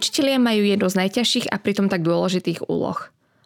[0.00, 2.96] Učitelia majú jednu z najťažších a pritom tak dôležitých úloh.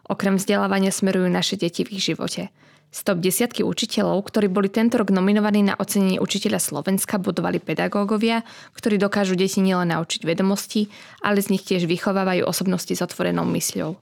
[0.07, 2.47] Okrem vzdelávania smerujú naše deti v ich živote.
[2.95, 8.95] Stop desiatky učiteľov, ktorí boli tento rok nominovaní na ocenenie učiteľa Slovenska, budovali pedagógovia, ktorí
[8.95, 10.87] dokážu deti nielen naučiť vedomosti,
[11.19, 13.99] ale z nich tiež vychovávajú osobnosti s otvorenou mysľou.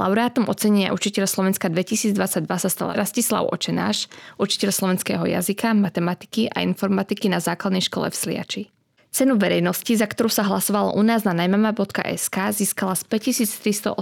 [0.00, 2.16] Laureátom ocenenia učiteľa Slovenska 2022
[2.56, 4.08] sa stal Rastislav Očenáš,
[4.40, 8.75] učiteľ slovenského jazyka, matematiky a informatiky na základnej škole v Sliači.
[9.16, 13.96] Cenu verejnosti, za ktorú sa hlasovalo u nás na najmama.sk, získala s 5388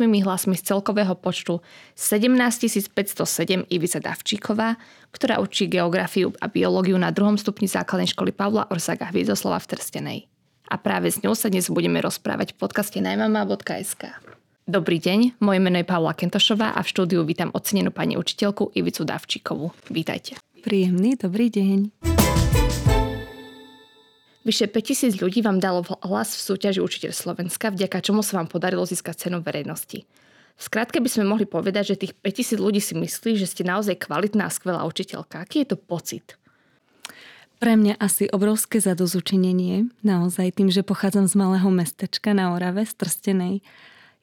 [0.00, 1.60] hlasmi z celkového počtu
[1.92, 2.32] 17
[2.88, 4.80] 507 Ivica Davčíková,
[5.12, 10.18] ktorá učí geografiu a biológiu na druhom stupni základnej školy Pavla Orsaga Hviezoslava v Trstenej.
[10.72, 14.08] A práve s ňou sa dnes budeme rozprávať v podcaste najmama.sk.
[14.64, 19.04] Dobrý deň, moje meno je Pavla Kentošová a v štúdiu vítam ocenenú pani učiteľku Ivicu
[19.04, 19.76] Davčíkovú.
[19.92, 20.40] Vítajte.
[20.64, 22.13] Príjemný dobrý deň.
[24.44, 28.84] Vyše 5000 ľudí vám dalo hlas v súťaži Učiteľ Slovenska, vďaka čomu sa vám podarilo
[28.84, 30.04] získať cenu verejnosti.
[30.54, 34.04] V skratke by sme mohli povedať, že tých 5000 ľudí si myslí, že ste naozaj
[34.04, 35.40] kvalitná a skvelá učiteľka.
[35.40, 36.36] Aký je to pocit?
[37.56, 42.92] Pre mňa asi obrovské zadozučinenie, naozaj tým, že pochádzam z malého mestečka na Orave, z
[43.00, 43.64] Trstenej.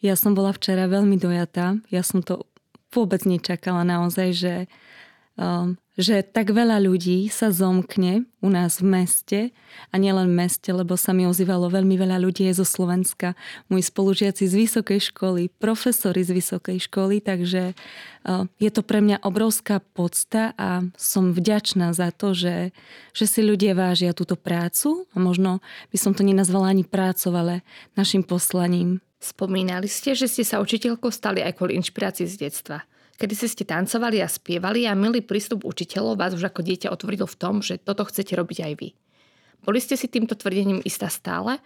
[0.06, 2.46] Ja som bola včera veľmi dojatá, ja som to
[2.94, 4.54] vôbec nečakala naozaj, že
[5.34, 9.39] um, že tak veľa ľudí sa zomkne u nás v meste
[9.92, 13.36] a nielen v meste, lebo sa mi ozývalo veľmi veľa ľudí zo Slovenska,
[13.67, 17.75] moji spolužiaci z vysokej školy, profesori z vysokej školy, takže
[18.62, 22.72] je to pre mňa obrovská podsta a som vďačná za to, že,
[23.12, 25.09] že si ľudia vážia túto prácu.
[25.12, 27.66] A možno by som to nenazvala ani prácou, ale
[27.97, 29.02] našim poslaním.
[29.17, 32.86] Spomínali ste, že ste sa učiteľkou stali aj kvôli inšpirácii z detstva
[33.22, 37.38] kedy ste tancovali a spievali a milý prístup učiteľov vás už ako dieťa otvoril v
[37.38, 38.90] tom, že toto chcete robiť aj vy.
[39.62, 41.62] Boli ste si týmto tvrdením istá stále?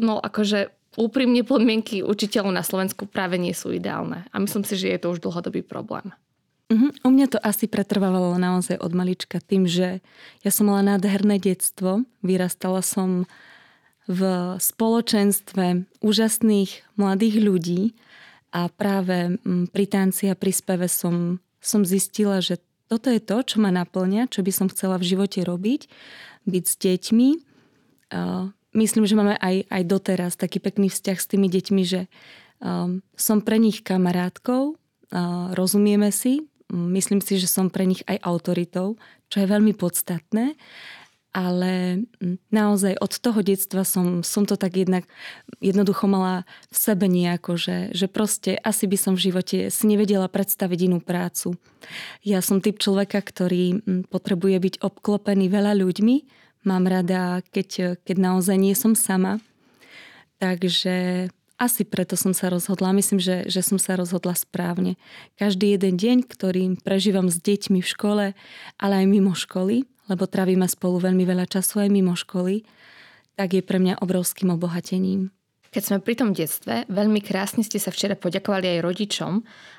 [0.00, 4.24] No akože úprimne podmienky učiteľov na Slovensku práve nie sú ideálne.
[4.32, 6.16] A myslím si, že je to už dlhodobý problém.
[6.72, 6.92] Uh-huh.
[7.04, 10.00] U mňa to asi pretrvávalo naozaj od malička tým, že
[10.40, 12.08] ja som mala nádherné detstvo.
[12.24, 13.28] Vyrastala som
[14.08, 14.20] v
[14.56, 17.80] spoločenstve úžasných mladých ľudí,
[18.52, 23.44] a práve mm, pri tanci a pri speve som, som zistila, že toto je to,
[23.44, 25.92] čo ma naplňa, čo by som chcela v živote robiť,
[26.48, 27.28] byť s deťmi.
[28.72, 32.08] Myslím, že máme aj, aj doteraz taký pekný vzťah s tými deťmi, že
[32.64, 34.80] um, som pre nich kamarátkou,
[35.52, 38.96] rozumieme si, myslím si, že som pre nich aj autoritou,
[39.28, 40.56] čo je veľmi podstatné
[41.32, 42.04] ale
[42.48, 45.04] naozaj od toho detstva som, som to tak jednak
[45.60, 50.26] jednoducho mala v sebe nejako, že, že proste asi by som v živote si nevedela
[50.26, 51.60] predstaviť inú prácu.
[52.24, 56.16] Ja som typ človeka, ktorý potrebuje byť obklopený veľa ľuďmi.
[56.64, 59.38] Mám rada, keď, keď naozaj nie som sama.
[60.38, 61.28] Takže
[61.58, 62.94] asi preto som sa rozhodla.
[62.94, 64.94] Myslím, že, že som sa rozhodla správne.
[65.36, 68.24] Každý jeden deň, ktorý prežívam s deťmi v škole,
[68.78, 72.64] ale aj mimo školy, lebo trávime spolu veľmi veľa času aj mimo školy,
[73.38, 75.30] tak je pre mňa obrovským obohatením.
[75.68, 79.32] Keď sme pri tom detstve, veľmi krásne ste sa včera poďakovali aj rodičom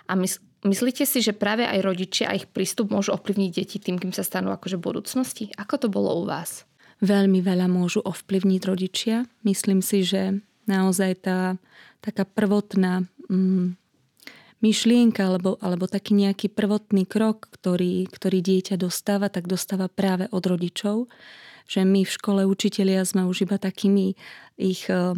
[0.05, 3.97] a mys- myslíte si, že práve aj rodičia a ich prístup môžu ovplyvniť deti tým,
[3.97, 5.43] kým sa stanú akože v budúcnosti?
[5.57, 6.69] Ako to bolo u vás?
[7.01, 9.25] Veľmi veľa môžu ovplyvniť rodičia.
[9.41, 10.37] Myslím si, že
[10.69, 11.57] naozaj tá
[12.05, 13.75] taká prvotná mm,
[14.59, 20.43] myšlienka alebo, alebo taký nejaký prvotný krok, ktorý, ktorý dieťa dostáva, tak dostáva práve od
[20.43, 21.07] rodičov.
[21.69, 24.17] Že my v škole učitelia sme už iba takými
[24.57, 25.15] ich e,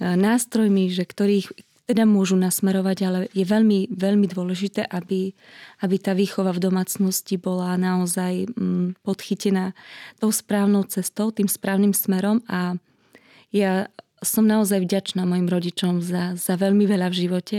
[0.00, 1.50] nástrojmi, že ktorých
[1.90, 5.34] teda môžu nasmerovať, ale je veľmi, veľmi dôležité, aby,
[5.82, 9.74] aby tá výchova v domácnosti bola naozaj mm, podchytená
[10.22, 12.78] tou správnou cestou, tým správnym smerom a
[13.50, 13.90] ja
[14.22, 17.58] som naozaj vďačná mojim rodičom za, za veľmi veľa v živote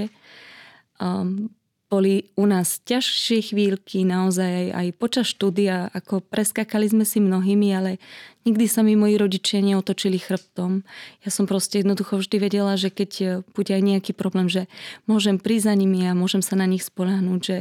[1.02, 1.50] Um,
[1.92, 7.68] boli u nás ťažšie chvíľky, naozaj aj, aj počas štúdia, ako preskakali sme si mnohými,
[7.76, 8.00] ale
[8.48, 10.88] nikdy sa mi moji rodičia neotočili chrbtom.
[11.28, 14.72] Ja som proste jednoducho vždy vedela, že keď e, bude aj nejaký problém, že
[15.04, 17.58] môžem prísť za nimi a môžem sa na nich spolahnúť, že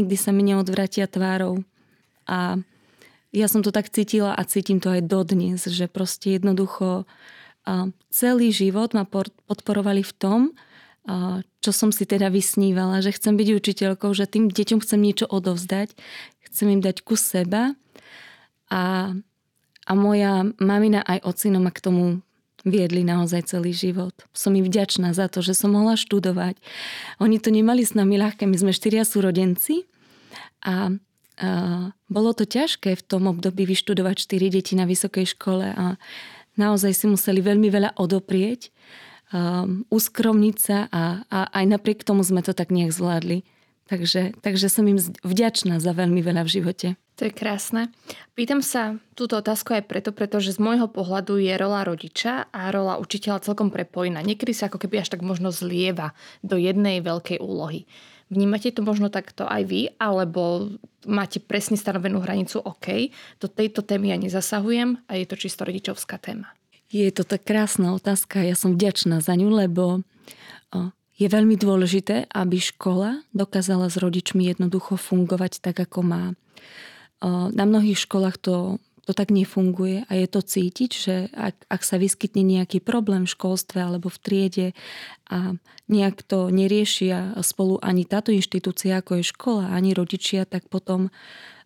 [0.00, 1.60] nikdy sa mi neodvratia tvárou.
[2.24, 2.56] A
[3.36, 7.04] ja som to tak cítila a cítim to aj dodnes, že proste jednoducho
[8.08, 9.04] celý život ma
[9.48, 10.40] podporovali v tom,
[11.60, 15.92] čo som si teda vysnívala, že chcem byť učiteľkou, že tým deťom chcem niečo odovzdať,
[16.48, 17.76] chcem im dať kus seba
[18.72, 19.12] a,
[19.84, 22.24] a moja mamina aj ocino ma k tomu
[22.64, 24.16] viedli naozaj celý život.
[24.32, 26.56] Som im vďačná za to, že som mohla študovať.
[27.20, 29.84] Oni to nemali s nami ľahké, my sme štyria súrodenci
[30.64, 30.88] a,
[31.36, 31.48] a
[32.08, 36.00] bolo to ťažké v tom období vyštudovať štyri deti na vysokej škole a
[36.56, 38.72] naozaj si museli veľmi veľa odoprieť,
[39.32, 43.46] um, uskromniť sa a, a aj napriek tomu sme to tak nejak zvládli.
[43.84, 46.88] Takže, takže som im vďačná za veľmi veľa v živote.
[47.20, 47.92] To je krásne.
[48.32, 52.96] Pýtam sa túto otázku aj preto, pretože z môjho pohľadu je rola rodiča a rola
[52.96, 54.24] učiteľa celkom prepojená.
[54.24, 57.84] Niekedy sa ako keby až tak možno zlieva do jednej veľkej úlohy.
[58.32, 60.74] Vnímate to možno takto aj vy, alebo
[61.04, 66.16] máte presne stanovenú hranicu OK, do tejto témy ja nezasahujem a je to čisto rodičovská
[66.16, 66.50] téma?
[66.94, 70.06] Je to tak krásna otázka, ja som vďačná za ňu, lebo
[71.18, 76.24] je veľmi dôležité, aby škola dokázala s rodičmi jednoducho fungovať tak, ako má.
[77.50, 81.98] Na mnohých školách to, to tak nefunguje a je to cítiť, že ak, ak sa
[81.98, 84.68] vyskytne nejaký problém v školstve alebo v triede
[85.26, 85.58] a
[85.90, 91.10] nejak to neriešia spolu ani táto inštitúcia, ako je škola, ani rodičia, tak potom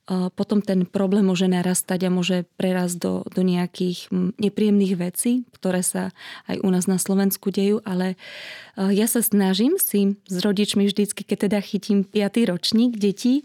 [0.09, 4.09] potom ten problém môže narastať a môže prerásť do, do nejakých
[4.41, 6.17] nepríjemných vecí, ktoré sa
[6.49, 8.17] aj u nás na Slovensku dejú, ale
[8.77, 12.49] ja sa snažím si s rodičmi vždycky, keď teda chytím 5.
[12.49, 13.45] ročník detí,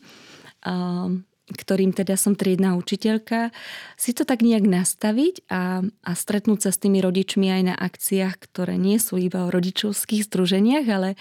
[1.51, 3.51] ktorým teda som triedna učiteľka,
[4.00, 8.39] si to tak nejak nastaviť a, a stretnúť sa s tými rodičmi aj na akciách,
[8.39, 11.19] ktoré nie sú iba o rodičovských združeniach, ale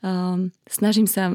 [0.00, 1.34] um, snažím sa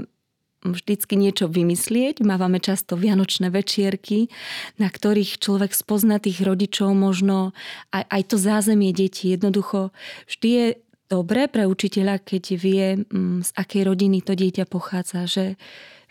[0.63, 2.19] vždycky niečo vymyslieť.
[2.19, 4.27] Mávame často vianočné večierky,
[4.75, 7.55] na ktorých človek spozná tých rodičov, možno
[7.95, 9.31] aj, aj to zázemie detí.
[9.31, 9.95] Jednoducho
[10.27, 10.65] vždy je
[11.09, 15.45] dobré pre učiteľa, keď vie, mm, z akej rodiny to dieťa pochádza, že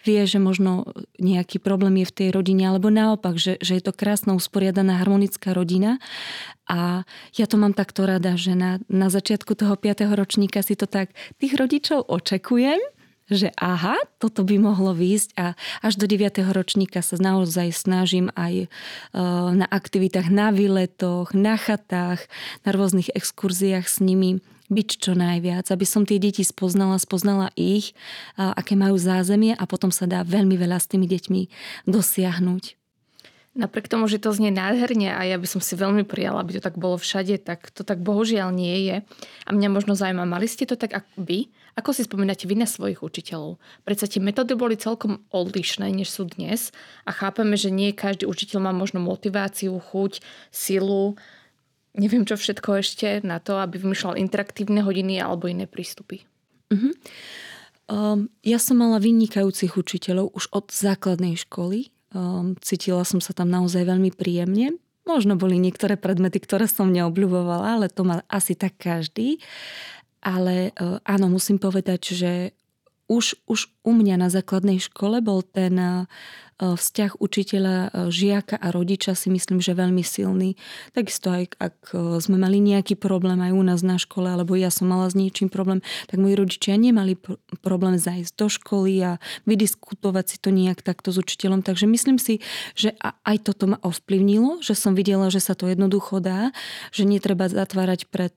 [0.02, 0.86] vie, že možno
[1.18, 5.50] nejaký problém je v tej rodine, alebo naopak, že, že je to krásna, usporiadaná, harmonická
[5.52, 5.98] rodina.
[6.70, 7.02] A
[7.34, 10.06] ja to mám takto rada, že na, na začiatku toho 5.
[10.14, 11.10] ročníka si to tak
[11.42, 12.78] tých rodičov očekujem,
[13.28, 15.52] že aha, toto by mohlo výjsť a
[15.84, 16.40] až do 9.
[16.52, 18.66] ročníka sa naozaj snažím aj e,
[19.52, 22.24] na aktivitách na výletoch, na chatách,
[22.64, 27.96] na rôznych exkurziách s nimi byť čo najviac, aby som tie deti spoznala, spoznala ich,
[28.36, 31.40] aké majú zázemie a potom sa dá veľmi veľa s tými deťmi
[31.88, 32.76] dosiahnuť.
[33.58, 36.62] Napriek tomu, že to znie nádherne a ja by som si veľmi prijala, aby to
[36.62, 38.96] tak bolo všade, tak to tak bohužiaľ nie je.
[39.42, 41.50] A mňa možno zaujíma, mali ste to tak ako vy?
[41.74, 43.60] Ako si spomínate vy na svojich učiteľov?
[43.84, 46.72] Predsa tie metódy boli celkom odlišné, než sú dnes
[47.04, 51.18] a chápeme, že nie každý učiteľ má možno motiváciu, chuť, silu,
[51.98, 56.24] neviem čo všetko ešte na to, aby vymýšľal interaktívne hodiny alebo iné prístupy.
[56.72, 56.92] Uh-huh.
[57.88, 63.52] Um, ja som mala vynikajúcich učiteľov už od základnej školy Um, cítila som sa tam
[63.52, 64.80] naozaj veľmi príjemne.
[65.04, 69.40] Možno boli niektoré predmety, ktoré som neobľúbovala, ale to má asi tak každý.
[70.28, 72.32] Ale uh, áno, musím povedať, že
[73.08, 76.04] už, už u mňa na základnej škole bol ten E,
[76.58, 80.58] vzťah učiteľa, e, žiaka a rodiča si myslím, že veľmi silný.
[80.90, 84.74] Takisto aj ak e, sme mali nejaký problém aj u nás na škole, alebo ja
[84.74, 85.78] som mala s niečím problém,
[86.10, 87.14] tak moji rodičia nemali
[87.62, 89.12] problém zajsť do školy a
[89.46, 91.62] vydiskutovať si to nejak takto s učiteľom.
[91.62, 92.42] Takže myslím si,
[92.74, 96.50] že aj toto ma ovplyvnilo, že som videla, že sa to jednoducho dá,
[96.90, 98.34] že netreba zatvárať pred,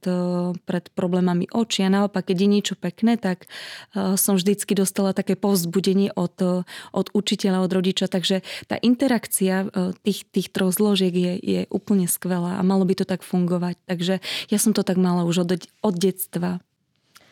[0.70, 3.50] pred problémami oči a naopak, keď je niečo pekné, tak
[3.94, 10.28] som vždycky dostala také povzbudenie od, od učiteľa, od rodiča, takže tá interakcia e, tých,
[10.28, 13.80] tých troch zložiek je, je úplne skvelá a malo by to tak fungovať.
[13.88, 14.20] Takže
[14.52, 16.60] ja som to tak mala už od, od detstva.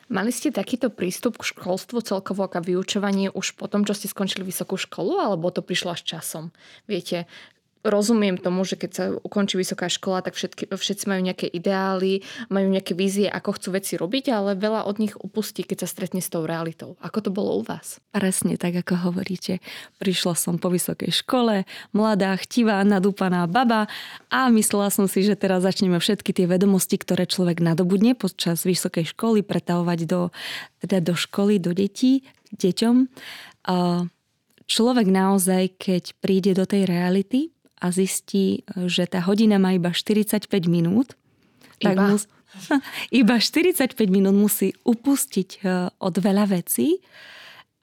[0.10, 4.42] Mali ste takýto prístup k školstvu celkovo a vyučovanie už po tom, čo ste skončili
[4.42, 6.50] vysokú školu, alebo to prišlo až časom?
[6.90, 7.30] Viete,
[7.84, 12.68] rozumiem tomu, že keď sa ukončí vysoká škola, tak všetky, všetci majú nejaké ideály, majú
[12.68, 16.28] nejaké vízie, ako chcú veci robiť, ale veľa od nich upustí, keď sa stretne s
[16.28, 17.00] tou realitou.
[17.00, 18.04] Ako to bolo u vás?
[18.12, 19.64] Presne tak, ako hovoríte.
[20.04, 21.64] Prišla som po vysokej škole,
[21.96, 23.88] mladá, chtivá, nadúpaná baba
[24.28, 29.16] a myslela som si, že teraz začneme všetky tie vedomosti, ktoré človek nadobudne počas vysokej
[29.16, 30.36] školy, pretavovať do,
[30.84, 32.28] teda do školy, do detí,
[32.60, 33.08] deťom.
[34.70, 40.46] Človek naozaj, keď príde do tej reality, a zistí, že tá hodina má iba 45
[40.68, 41.16] minút,
[41.80, 42.12] tak iba?
[42.12, 42.28] Mus,
[43.24, 47.00] iba 45 minút musí upustiť e, od veľa vecí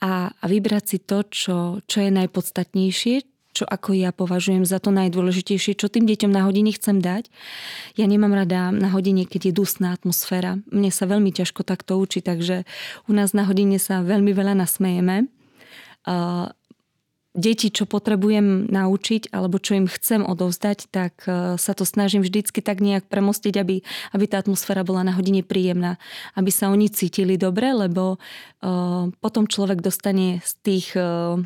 [0.04, 1.56] a, a vybrať si to, čo,
[1.88, 3.24] čo je najpodstatnejšie,
[3.56, 7.32] čo ako ja považujem za to najdôležitejšie, čo tým deťom na hodine chcem dať.
[7.96, 10.60] Ja nemám rada na hodine, keď je dusná atmosféra.
[10.68, 12.68] Mne sa veľmi ťažko takto učí, takže
[13.08, 15.32] u nás na hodine sa veľmi veľa nasmejeme
[17.36, 22.64] deti, čo potrebujem naučiť alebo čo im chcem odovzdať, tak e, sa to snažím vždycky
[22.64, 23.84] tak nejak premostiť, aby,
[24.16, 26.00] aby tá atmosféra bola na hodine príjemná.
[26.32, 31.36] Aby sa oni cítili dobre, lebo uh, potom človek dostane z tých uh,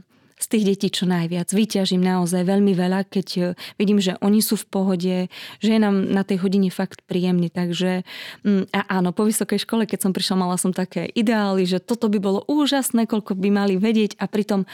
[0.41, 1.53] z tých detí čo najviac.
[1.53, 5.17] Vyťažím naozaj veľmi veľa, keď vidím, že oni sú v pohode,
[5.61, 7.53] že je nám na tej hodine fakt príjemný.
[7.53, 8.09] Takže
[8.43, 12.09] mm, a áno, po vysokej škole, keď som prišla, mala som také ideály, že toto
[12.09, 14.65] by bolo úžasné, koľko by mali vedieť a pritom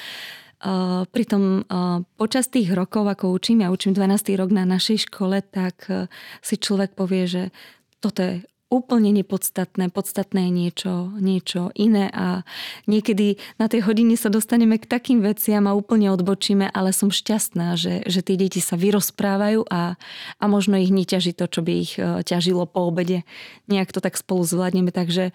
[1.13, 4.41] pritom uh, počas tých rokov, ako učím, ja učím 12.
[4.41, 6.09] rok na našej škole, tak uh,
[6.41, 7.43] si človek povie, že
[8.01, 8.35] toto je
[8.67, 12.43] úplne nepodstatné, podstatné je niečo, niečo iné a
[12.91, 17.79] niekedy na tej hodine sa dostaneme k takým veciam a úplne odbočíme, ale som šťastná,
[17.79, 19.95] že, že tie deti sa vyrozprávajú a,
[20.43, 21.95] a možno ich neťaží to, čo by ich
[22.27, 23.23] ťažilo po obede.
[23.71, 25.31] Nejak to tak spolu zvládneme, takže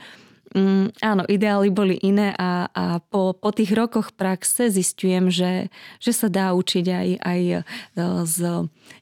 [0.52, 5.72] Mm, áno, ideály boli iné a, a po, po tých rokoch praxe zistujem, že,
[6.04, 7.60] že sa dá učiť aj, aj e,
[8.28, 8.36] s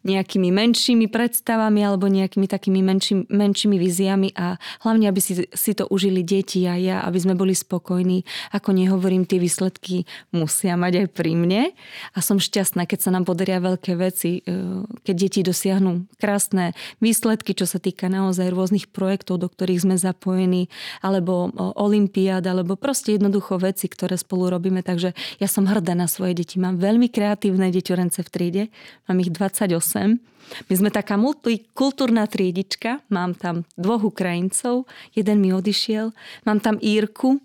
[0.06, 5.90] nejakými menšími predstavami alebo nejakými takými menší, menšími viziami a hlavne, aby si, si to
[5.90, 8.22] užili deti a ja, aby sme boli spokojní.
[8.54, 11.74] Ako nehovorím, tie výsledky musia mať aj pri mne
[12.14, 17.58] a som šťastná, keď sa nám podaria veľké veci, e, keď deti dosiahnu krásne výsledky,
[17.58, 20.70] čo sa týka naozaj rôznych projektov, do ktorých sme zapojení,
[21.02, 21.39] alebo
[21.80, 24.84] olimpiád, alebo proste jednoducho veci, ktoré spolu robíme.
[24.84, 26.60] Takže ja som hrdá na svoje deti.
[26.60, 28.64] Mám veľmi kreatívne deťorence v triede.
[29.08, 30.20] Mám ich 28.
[30.68, 33.06] My sme taká multikultúrna triedička.
[33.14, 34.90] Mám tam dvoch Ukrajincov.
[35.14, 36.12] Jeden mi odišiel.
[36.50, 37.38] Mám tam Írku,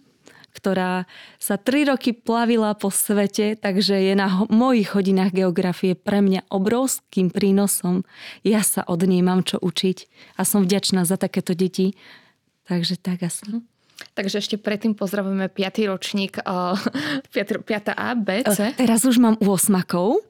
[0.54, 1.10] ktorá
[1.42, 7.28] sa tri roky plavila po svete, takže je na mojich hodinách geografie pre mňa obrovským
[7.34, 8.06] prínosom.
[8.46, 9.98] Ja sa od nej mám čo učiť
[10.38, 11.98] a som vďačná za takéto deti.
[12.64, 13.60] Takže tak asi.
[14.12, 15.90] Takže ešte predtým pozdravujeme 5.
[15.90, 16.76] ročník uh,
[17.32, 17.64] 5.
[17.96, 18.70] A, B, C.
[18.70, 19.48] Uh, teraz už mám 8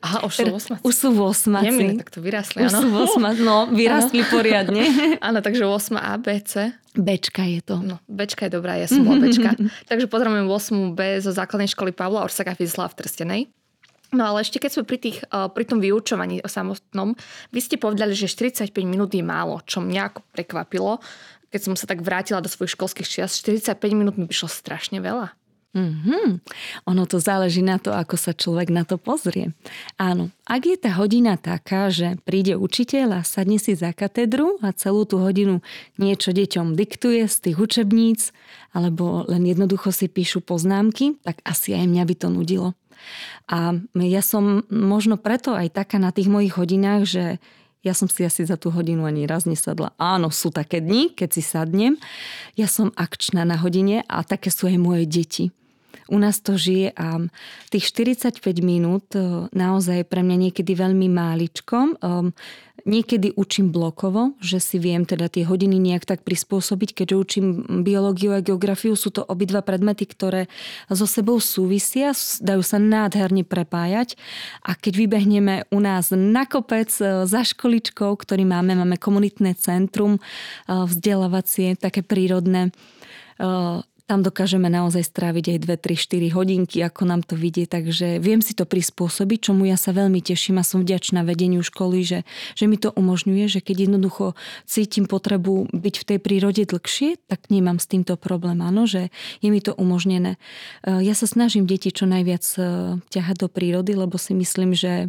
[0.01, 0.47] Aha, už sú
[0.79, 4.31] 8 Už sú 8 Jemine, tak to vyrastli, Už sú 8 no, vyrastli ano.
[4.31, 4.83] poriadne.
[5.27, 6.71] Áno, takže 8 A, B, C.
[6.95, 7.83] Bčka je to.
[7.83, 9.59] No, Bčka je dobrá, ja som bola Bčka.
[9.91, 13.43] takže pozdravujem 8 B zo základnej školy Pavla Orsaka Vyzla v Trstenej.
[14.15, 17.19] No ale ešte keď sme pri, tých, pri tom vyučovaní samotnom,
[17.51, 21.03] vy ste povedali, že 45 minút je málo, čo mňa ako prekvapilo
[21.55, 25.31] keď som sa tak vrátila do svojich školských čias, 45 minút mi prišlo strašne veľa.
[25.75, 26.39] Mm-hmm.
[26.87, 29.51] Ono to záleží na to, ako sa človek na to pozrie.
[29.99, 34.71] Áno, ak je tá hodina taká, že príde učiteľ a sadne si za katedru a
[34.71, 35.67] celú tú hodinu
[35.99, 38.31] niečo deťom diktuje z tých učebníc,
[38.71, 42.69] alebo len jednoducho si píšu poznámky, tak asi aj mňa by to nudilo.
[43.51, 47.25] A ja som možno preto aj taká na tých mojich hodinách, že
[47.85, 49.93] ja som si asi za tú hodinu ani raz nesadla.
[50.01, 52.01] Áno, sú také dni, keď si sadnem.
[52.57, 55.53] Ja som akčná na hodine a také sú aj moje deti.
[56.13, 57.25] U nás to žije a
[57.73, 61.97] tých 45 minút e, naozaj pre mňa niekedy veľmi máličkom.
[61.97, 62.37] Ehm,
[62.85, 67.47] niekedy učím blokovo, že si viem teda tie hodiny nejak tak prispôsobiť, keďže učím
[67.81, 68.93] biológiu a geografiu.
[68.93, 70.53] Sú to obidva predmety, ktoré
[70.93, 72.13] so sebou súvisia,
[72.45, 74.21] dajú sa nádherne prepájať.
[74.61, 80.21] A keď vybehneme u nás na kopec e, za školičkou, ktorý máme, máme komunitné centrum
[80.69, 82.71] vzdelávacie, také prírodné,
[84.05, 88.45] tam dokážeme naozaj stráviť aj 2, 3, 4 hodinky, ako nám to vidie, takže viem
[88.45, 92.21] si to prispôsobiť, čomu ja sa veľmi teším a som vďačná vedeniu školy, že,
[92.53, 94.37] že mi to umožňuje, že keď jednoducho
[94.69, 99.09] cítim potrebu byť v tej prírode dlhšie, tak nemám s týmto problém, áno, že
[99.41, 100.37] je mi to umožnené.
[100.85, 102.61] E, ja sa snažím deti čo najviac e,
[103.09, 105.09] ťahať do prírody, lebo si myslím, že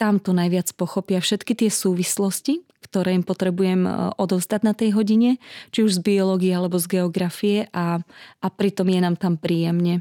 [0.00, 2.65] tam to najviac pochopia všetky tie súvislosti,
[2.96, 5.36] ktoré im potrebujem e, odovzdať na tej hodine,
[5.68, 8.00] či už z biológie alebo z geografie a,
[8.40, 10.00] a pritom je nám tam príjemne.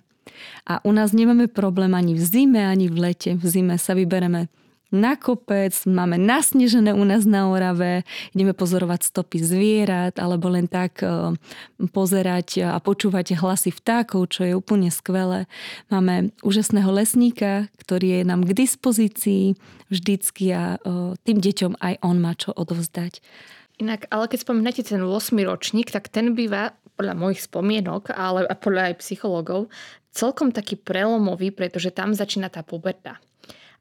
[0.63, 3.35] A u nás nemáme problém ani v zime, ani v lete.
[3.35, 4.47] V zime sa vybereme
[4.95, 11.03] na kopec, máme nasnežené u nás na Orave, ideme pozorovať stopy zvierat alebo len tak
[11.03, 11.35] e,
[11.91, 15.51] pozerať a počúvať hlasy vtákov, čo je úplne skvelé.
[15.91, 19.59] Máme úžasného lesníka, ktorý je nám k dispozícii
[19.91, 23.19] vždycky a e, tým deťom aj on má čo odovzdať.
[23.75, 28.95] Inak, ale keď spomínate ten 8 ročník, tak ten býva podľa mojich spomienok, ale podľa
[28.95, 29.67] aj psychológov,
[30.15, 33.19] celkom taký prelomový, pretože tam začína tá puberta.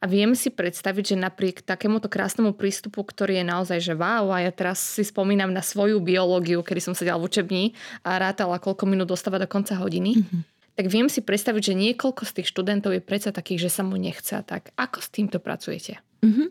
[0.04, 4.44] A viem si predstaviť, že napriek takémuto krásnemu prístupu, ktorý je naozaj, že wow, a
[4.44, 7.64] ja teraz si spomínam na svoju biológiu, kedy som sedela v učebni
[8.04, 10.40] a rátala, koľko minút dostáva do konca hodiny, mm-hmm.
[10.76, 13.96] tak viem si predstaviť, že niekoľko z tých študentov je predsa takých, že sa mu
[13.96, 14.36] nechce.
[14.44, 16.04] Tak ako s týmto pracujete?
[16.20, 16.48] Mm-hmm.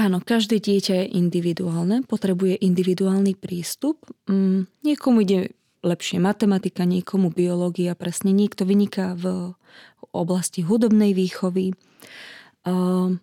[0.00, 4.00] Áno, každé dieťa je individuálne, potrebuje individuálny prístup.
[4.32, 5.52] Mm, niekomu ide
[5.84, 9.52] lepšie matematika, niekomu biológia, presne niekto vyniká v
[10.16, 11.76] oblasti hudobnej výchovy.
[12.66, 13.22] Ehm,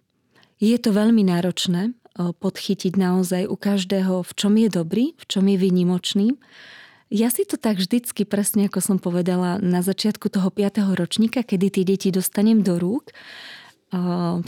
[0.63, 5.43] je to veľmi náročné eh, podchytiť naozaj u každého, v čom je dobrý, v čom
[5.45, 6.27] je vynimočný.
[7.13, 10.97] Ja si to tak vždycky, presne ako som povedala, na začiatku toho 5.
[10.97, 13.13] ročníka, kedy tie deti dostanem do rúk,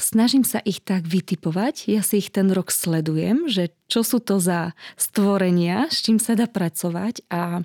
[0.02, 1.86] snažím sa ich tak vytipovať.
[1.86, 6.34] Ja si ich ten rok sledujem, že čo sú to za stvorenia, s čím sa
[6.34, 7.62] dá pracovať a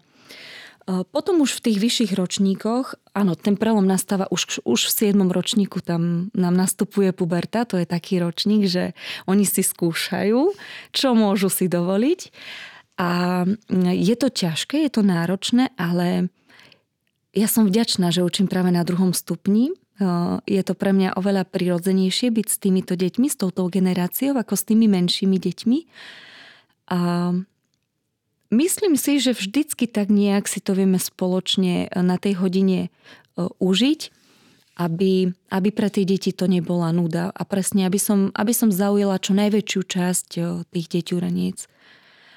[0.87, 5.31] potom už v tých vyšších ročníkoch, áno, ten prelom nastáva už, už v 7.
[5.31, 8.97] ročníku, tam nám nastupuje puberta, to je taký ročník, že
[9.31, 10.51] oni si skúšajú,
[10.91, 12.21] čo môžu si dovoliť.
[13.01, 13.43] A
[13.81, 16.29] je to ťažké, je to náročné, ale
[17.33, 19.73] ja som vďačná, že učím práve na druhom stupni.
[20.45, 24.67] Je to pre mňa oveľa prirodzenejšie byť s týmito deťmi, s touto generáciou, ako s
[24.69, 25.79] tými menšími deťmi.
[26.91, 26.99] A
[28.51, 32.89] Myslím si, že vždycky tak nejak si to vieme spoločne e, na tej hodine e,
[33.47, 34.01] užiť,
[34.75, 39.23] aby, aby pre tie deti to nebola nuda a presne, aby som, aby som zaujala
[39.23, 41.71] čo najväčšiu časť e, tých deťuraníc.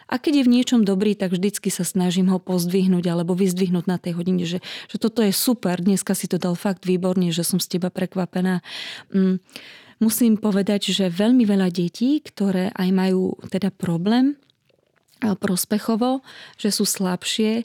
[0.06, 3.98] A keď je v niečom dobrý, tak vždycky sa snažím ho pozdvihnúť alebo vyzdvihnúť na
[3.98, 7.58] tej hodine, že, že toto je super, dneska si to dal fakt výborne, že som
[7.58, 8.62] z teba prekvapená.
[9.10, 9.42] Mm.
[9.98, 14.38] Musím povedať, že veľmi veľa detí, ktoré aj majú teda problém
[15.40, 16.20] prospechovo,
[16.60, 17.64] že sú slabšie,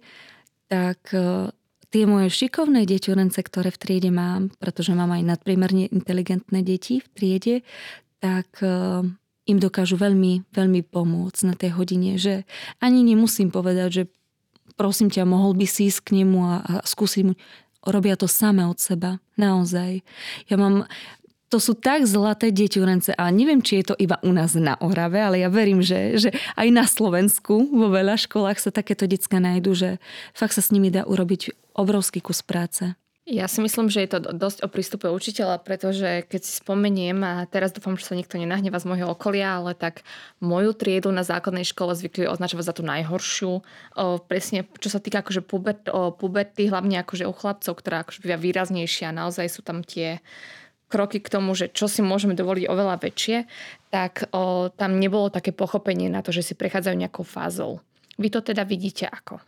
[0.70, 1.50] tak e,
[1.90, 7.08] tie moje šikovné deťurence, ktoré v triede mám, pretože mám aj nadpriemerne inteligentné deti v
[7.12, 7.56] triede,
[8.22, 9.02] tak e,
[9.48, 12.44] im dokážu veľmi, veľmi pomôcť na tej hodine, že
[12.78, 14.02] ani nemusím povedať, že
[14.76, 17.34] prosím ťa, mohol by si ísť k nemu a, a skúsiť mu
[17.88, 19.22] robia to same od seba.
[19.38, 20.02] Naozaj.
[20.50, 20.84] Ja mám
[21.48, 25.20] to sú tak zlaté deťurence a neviem, či je to iba u nás na Orave,
[25.20, 29.72] ale ja verím, že, že aj na Slovensku vo veľa školách sa takéto decka nájdu,
[29.72, 29.88] že
[30.36, 32.92] fakt sa s nimi dá urobiť obrovský kus práce.
[33.28, 37.44] Ja si myslím, že je to dosť o prístupe učiteľa, pretože keď si spomeniem, a
[37.44, 40.00] teraz dúfam, že sa nikto nenahneva z môjho okolia, ale tak
[40.40, 43.52] moju triedu na základnej škole zvykli označovať za tú najhoršiu.
[43.52, 43.62] O,
[44.24, 49.12] presne, čo sa týka akože pubert, puberty, hlavne akože u chlapcov, ktorá akože býva výraznejšia.
[49.12, 50.24] Naozaj sú tam tie
[50.88, 53.44] kroky k tomu, že čo si môžeme dovoliť oveľa väčšie,
[53.92, 57.84] tak o, tam nebolo také pochopenie na to, že si prechádzajú nejakou fázou.
[58.16, 59.38] Vy to teda vidíte ako?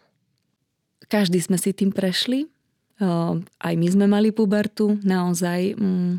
[1.11, 2.46] Každý sme si tým prešli.
[3.00, 5.00] O, aj my sme mali pubertu.
[5.00, 6.12] Naozaj mm,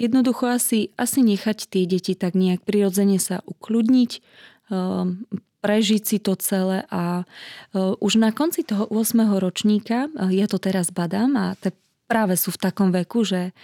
[0.00, 4.10] jednoducho asi, asi nechať tie deti tak nejak prirodzene sa ukludniť,
[4.72, 5.12] o,
[5.62, 7.22] prežiť si to celé a
[8.02, 9.14] už na konci toho 8.
[9.38, 11.70] ročníka, ja to teraz badám a te
[12.12, 13.56] práve sú v takom veku, že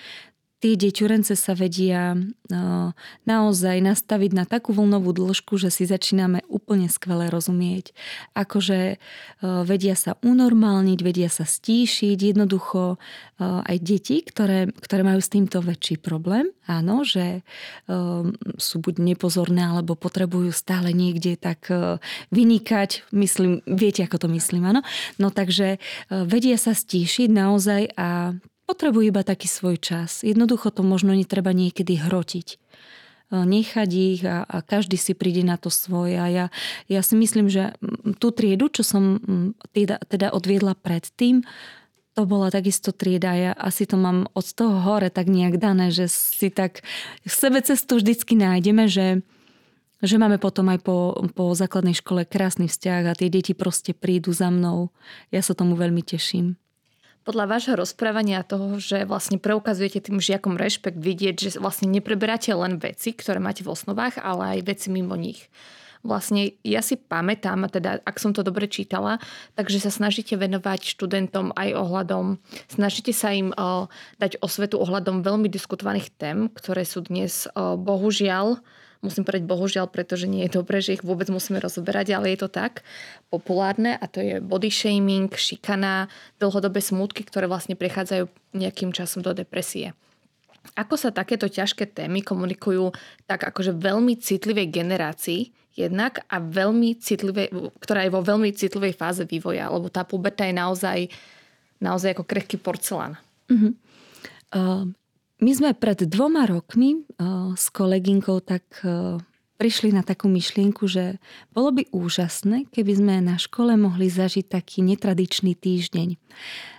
[0.59, 2.18] tie deťurence sa vedia
[2.51, 2.92] no,
[3.25, 7.94] naozaj nastaviť na takú vlnovú dĺžku, že si začíname úplne skvele rozumieť.
[8.35, 8.99] Akože
[9.42, 12.99] vedia sa unormálniť, vedia sa stíšiť, jednoducho
[13.38, 17.47] aj deti, ktoré, ktoré majú s týmto väčší problém, áno, že
[18.59, 21.71] sú buď nepozorné, alebo potrebujú stále niekde tak
[22.35, 24.83] vynikať, myslím, viete, ako to myslím, áno?
[25.23, 25.79] No takže
[26.11, 28.35] vedia sa stíšiť naozaj a
[28.68, 30.20] potrebujú iba taký svoj čas.
[30.20, 32.48] Jednoducho to možno netreba niekedy hrotiť.
[32.52, 32.57] E,
[33.33, 36.20] nechať ich a, a každý si príde na to svoje.
[36.20, 36.46] A ja,
[36.85, 37.72] ja si myslím, že
[38.20, 39.16] tú triedu, čo som
[39.72, 41.48] teda, teda odviedla predtým,
[42.12, 43.33] to bola takisto trieda.
[43.38, 46.85] Ja asi to mám od toho hore tak nejak dané, že si tak
[47.22, 49.22] v sebe cestu vždycky nájdeme, že,
[50.02, 54.35] že máme potom aj po, po základnej škole krásny vzťah a tie deti proste prídu
[54.35, 54.90] za mnou.
[55.31, 56.59] Ja sa tomu veľmi teším
[57.29, 62.81] podľa vášho rozprávania toho, že vlastne preukazujete tým žiakom rešpekt, vidieť, že vlastne nepreberáte len
[62.81, 65.53] veci, ktoré máte v osnovách, ale aj veci mimo nich.
[66.01, 69.21] Vlastne ja si pamätám, teda ak som to dobre čítala,
[69.61, 75.53] takže sa snažíte venovať študentom aj ohľadom, snažíte sa im o, dať osvetu ohľadom veľmi
[75.53, 78.57] diskutovaných tém, ktoré sú dnes o, bohužiaľ
[79.00, 82.50] musím povedať bohužiaľ, pretože nie je dobré, že ich vôbec musíme rozoberať, ale je to
[82.50, 82.82] tak
[83.30, 86.11] populárne a to je body shaming, šikana,
[86.42, 88.26] dlhodobé smutky, ktoré vlastne prechádzajú
[88.58, 89.94] nejakým časom do depresie.
[90.74, 92.92] Ako sa takéto ťažké témy komunikujú
[93.24, 99.22] tak akože veľmi citlivej generácii jednak a veľmi citlivej, ktorá je vo veľmi citlivej fáze
[99.22, 100.98] vývoja, lebo tá puberta je naozaj,
[101.78, 103.14] naozaj ako krehký porcelán.
[103.46, 103.72] Uh-huh.
[104.50, 104.90] Uh,
[105.38, 109.18] my sme pred dvoma rokmi uh, s kolegynkou tak uh,
[109.59, 111.18] prišli na takú myšlienku, že
[111.51, 116.09] bolo by úžasné, keby sme na škole mohli zažiť taký netradičný týždeň.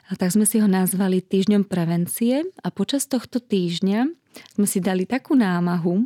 [0.10, 4.19] A tak sme si ho nazvali Týždňom prevencie a počas tohto týždňa
[4.54, 6.06] sme si dali takú námahu,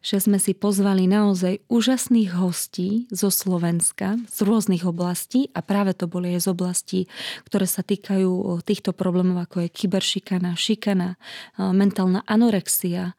[0.00, 6.08] že sme si pozvali naozaj úžasných hostí zo Slovenska, z rôznych oblastí a práve to
[6.08, 7.00] boli aj z oblastí,
[7.44, 11.20] ktoré sa týkajú týchto problémov, ako je kyberšikana, šikana,
[11.60, 13.12] mentálna anorexia,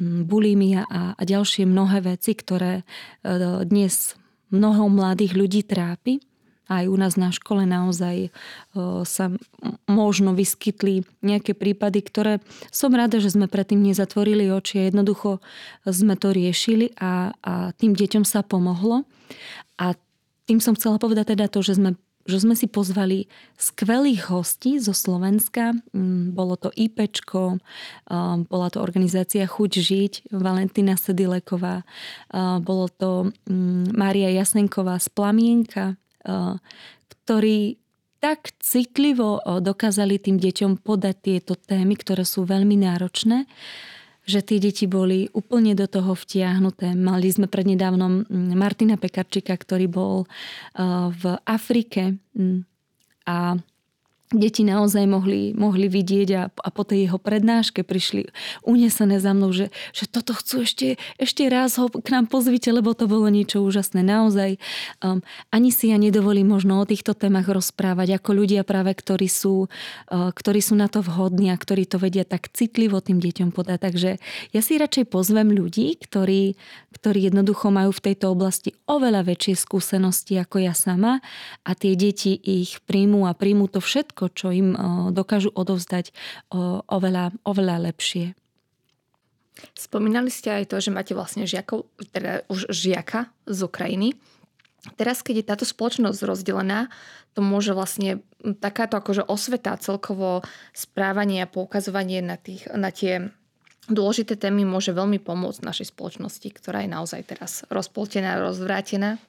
[0.00, 2.88] bulimia a, ďalšie mnohé veci, ktoré
[3.68, 4.16] dnes
[4.48, 6.29] mnoho mladých ľudí trápi
[6.70, 8.30] Aj u nás na škole naozaj
[9.02, 9.24] sa
[9.90, 12.38] možno vyskytli nejaké prípady, ktoré
[12.70, 15.42] som rada, že sme predtým nezatvorili oči jednoducho
[15.82, 19.02] sme to riešili a, a tým deťom sa pomohlo.
[19.82, 19.98] A
[20.46, 24.92] tým som chcela povedať teda to, že sme že sme si pozvali skvelých hostí zo
[24.92, 25.74] Slovenska.
[25.90, 27.58] Mm, bolo to IPčko,
[28.46, 31.82] bola to organizácia Chuť žiť, Valentina Sedileková,
[32.60, 35.96] bolo to mm, Mária Jasnenková z Plamienka,
[37.08, 37.80] ktorí
[38.20, 43.48] tak citlivo dokázali tým deťom podať tieto témy, ktoré sú veľmi náročné
[44.30, 46.94] že tie deti boli úplne do toho vtiahnuté.
[46.94, 52.14] Mali sme prednedávnom Martina Pekarčika, ktorý bol uh, v Afrike
[53.26, 53.58] a
[54.30, 58.30] deti naozaj mohli, mohli vidieť a, a po tej jeho prednáške prišli
[58.62, 62.94] unesené za mnou, že, že toto chcú ešte, ešte raz ho k nám pozvite, lebo
[62.94, 64.06] to bolo niečo úžasné.
[64.06, 64.62] Naozaj
[65.02, 65.18] um,
[65.50, 70.30] ani si ja nedovolím možno o týchto témach rozprávať ako ľudia práve, ktorí sú, uh,
[70.30, 73.78] ktorí sú na to vhodní a ktorí to vedia tak citlivo tým deťom podať.
[73.82, 74.10] Takže
[74.54, 76.54] ja si radšej pozvem ľudí, ktorí,
[76.94, 81.18] ktorí jednoducho majú v tejto oblasti oveľa väčšie skúsenosti ako ja sama
[81.66, 84.76] a tie deti ich príjmú a príjmú to všetko všetko, čo im
[85.16, 86.12] dokážu odovzdať
[86.92, 88.36] oveľa, oveľa lepšie.
[89.76, 94.08] Spomínali ste aj to, že máte vlastne žiakov, teda už žiaka z Ukrajiny.
[94.96, 96.88] Teraz, keď je táto spoločnosť rozdelená,
[97.36, 98.24] to môže vlastne
[98.64, 100.40] takáto akože osveta celkovo
[100.72, 103.28] správanie a poukazovanie na, tých, na tie
[103.92, 109.20] dôležité témy môže veľmi pomôcť našej spoločnosti, ktorá je naozaj teraz rozpoltená, rozvrátená.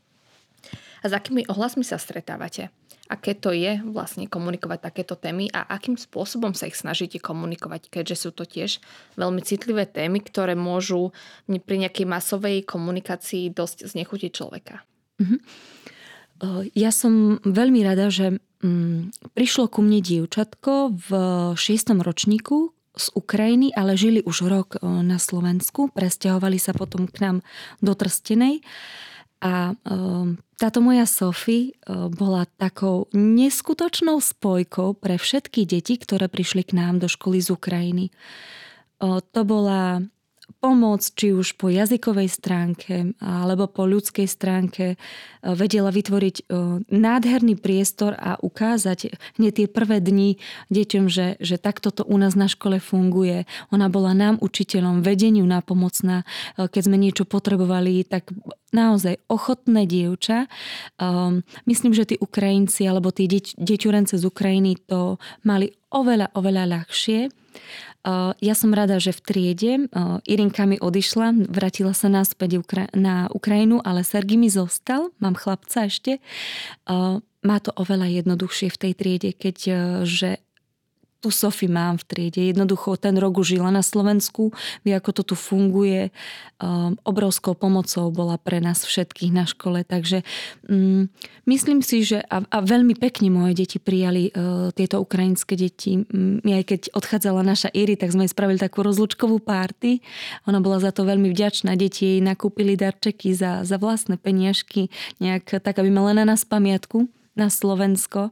[1.01, 2.69] A s akými ohlasmi sa stretávate?
[3.11, 8.15] aké to je vlastne komunikovať takéto témy a akým spôsobom sa ich snažíte komunikovať, keďže
[8.15, 8.79] sú to tiež
[9.19, 11.11] veľmi citlivé témy, ktoré môžu
[11.51, 14.87] pri nejakej masovej komunikácii dosť znechutiť človeka.
[15.19, 15.39] Mm-hmm.
[16.73, 21.09] Ja som veľmi rada, že mm, prišlo ku mne dievčatko v
[21.59, 27.37] šiestom ročníku z Ukrajiny, ale žili už rok na Slovensku, presťahovali sa potom k nám
[27.83, 28.63] do Trstenej.
[29.41, 29.73] A
[30.61, 37.09] táto moja Sophie bola takou neskutočnou spojkou pre všetky deti, ktoré prišli k nám do
[37.09, 38.13] školy z Ukrajiny.
[39.01, 40.05] To bola
[40.61, 44.95] pomoc, či už po jazykovej stránke alebo po ľudskej stránke, e,
[45.41, 46.43] vedela vytvoriť e,
[46.91, 50.37] nádherný priestor a ukázať hneď tie prvé dni
[50.69, 53.47] deťom, že, že takto to u nás na škole funguje.
[53.71, 56.21] Ona bola nám učiteľom, vedeniu nápomocná.
[56.21, 58.29] E, keď sme niečo potrebovali, tak
[58.71, 60.47] naozaj ochotné dievča.
[61.67, 67.29] myslím, že tí Ukrajinci alebo tí deť, deťurence z Ukrajiny to mali oveľa, oveľa ľahšie.
[68.41, 69.71] Ja som rada, že v triede
[70.25, 72.65] Irinka mi odišla, vrátila sa naspäť
[72.97, 76.17] na Ukrajinu, ale Sergi mi zostal, mám chlapca ešte.
[77.41, 79.57] Má to oveľa jednoduchšie v tej triede, keď
[81.21, 82.41] tú Sofi mám v triede.
[82.49, 84.49] Jednoducho ten rok už žila na Slovensku,
[84.81, 86.09] vie ako to tu funguje.
[86.57, 90.25] Um, obrovskou pomocou bola pre nás všetkých na škole, takže
[90.65, 91.09] um,
[91.45, 96.01] myslím si, že a, a veľmi pekne moje deti prijali uh, tieto ukrajinské deti.
[96.09, 100.01] Um, aj keď odchádzala naša Iri, tak sme jej spravili takú rozlučkovú párty.
[100.49, 101.77] Ona bola za to veľmi vďačná.
[101.77, 104.89] Deti jej nakúpili darčeky za, za vlastné peniažky,
[105.21, 107.09] nejak tak, aby mala na nás pamiatku
[107.41, 108.29] na Slovensko.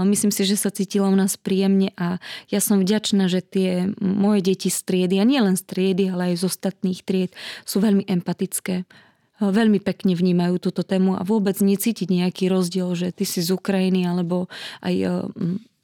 [0.00, 2.16] Myslím si, že sa cítila u nás príjemne a
[2.48, 6.32] ja som vďačná, že tie moje deti z triedy, a nie len z triedy, ale
[6.32, 7.36] aj z ostatných tried,
[7.68, 8.88] sú veľmi empatické
[9.36, 14.08] veľmi pekne vnímajú túto tému a vôbec necítiť nejaký rozdiel, že ty si z Ukrajiny
[14.08, 14.48] alebo
[14.80, 15.28] aj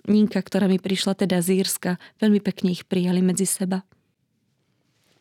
[0.08, 3.84] Ninka, ktorá mi prišla teda z Írska, veľmi pekne ich prijali medzi seba.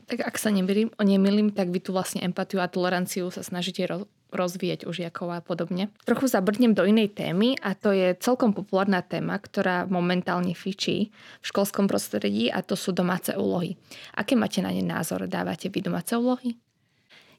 [0.09, 3.83] Tak ak sa nemýlim, nemýlim, tak vy tu vlastne empatiu a toleranciu sa snažíte
[4.31, 5.91] rozvíjať už žiakov a podobne.
[6.07, 11.11] Trochu zabrnem do inej témy a to je celkom populárna téma, ktorá momentálne fičí
[11.43, 13.75] v školskom prostredí a to sú domáce úlohy.
[14.15, 15.27] Aké máte na ne názor?
[15.27, 16.55] Dávate vy domáce úlohy?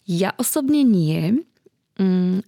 [0.04, 1.42] Ja osobne nie.
[1.96, 2.44] Mm,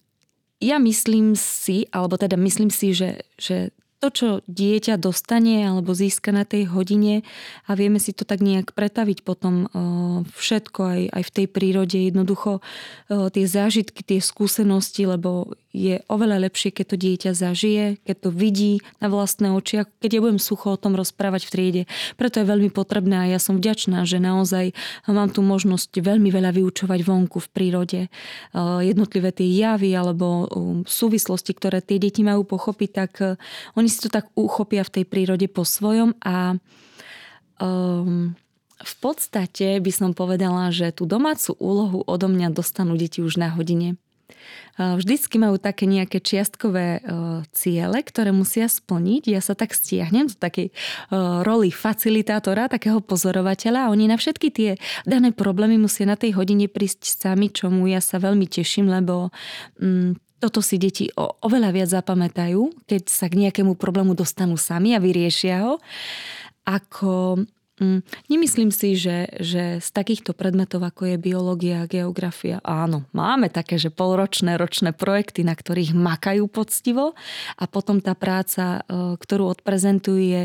[0.61, 3.73] ja myslím si, alebo teda myslím si, že, že
[4.05, 7.25] to, čo dieťa dostane alebo získa na tej hodine
[7.65, 9.65] a vieme si to tak nejak pretaviť potom
[10.29, 11.97] všetko aj, aj v tej prírode.
[11.97, 12.61] Jednoducho
[13.09, 18.79] tie zážitky, tie skúsenosti, lebo je oveľa lepšie, keď to dieťa zažije, keď to vidí
[19.03, 21.83] na vlastné oči, keď ja budem sucho o tom rozprávať v triede.
[22.15, 24.71] Preto je veľmi potrebné a ja som vďačná, že naozaj
[25.11, 28.01] mám tu možnosť veľmi veľa vyučovať vonku v prírode.
[28.55, 33.35] Jednotlivé tie javy alebo um, súvislosti, ktoré tie deti majú pochopiť, tak uh,
[33.75, 36.55] oni si to tak uchopia v tej prírode po svojom a
[37.59, 38.39] um,
[38.79, 43.51] v podstate by som povedala, že tú domácu úlohu odo mňa dostanú deti už na
[43.51, 43.99] hodine
[44.75, 46.99] Vždycky majú také nejaké čiastkové
[47.55, 49.31] ciele, ktoré musia splniť.
[49.31, 50.75] Ja sa tak stiahnem do takej
[51.47, 54.71] roli facilitátora, takého pozorovateľa oni na všetky tie
[55.07, 59.31] dané problémy musia na tej hodine prísť sami, čomu ja sa veľmi teším, lebo
[59.79, 65.01] mm, toto si deti oveľa viac zapamätajú, keď sa k nejakému problému dostanú sami a
[65.01, 65.79] vyriešia ho,
[66.67, 67.45] ako
[67.83, 73.51] Mm, nemyslím si, že, že z takýchto predmetov, ako je biológia a geografia, áno, máme
[73.51, 77.19] také, že polročné, ročné projekty, na ktorých makajú poctivo
[77.59, 80.45] a potom tá práca, e, ktorú odprezentujú, je,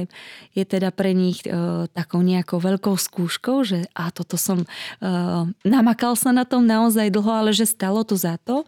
[0.58, 4.68] je teda pre nich e, takou nejakou veľkou skúškou, že a toto som, e,
[5.62, 8.66] namakal sa na tom naozaj dlho, ale že stalo to za to.